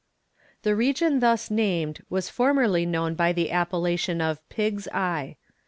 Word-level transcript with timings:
The 0.63 0.75
region 0.75 1.19
thus 1.19 1.51
named 1.51 2.01
was 2.09 2.27
formerly 2.31 2.87
known 2.87 3.13
by 3.13 3.33
the 3.33 3.51
appellation 3.51 4.19
of 4.19 4.39
"Pig's 4.49 4.87
Eye." 4.87 5.37